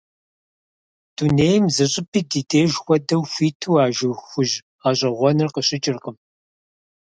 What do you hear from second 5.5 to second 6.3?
къыщыкӀыркъым.